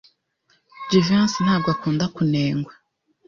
[0.89, 2.73] Jivency ntabwo akunda kunengwa.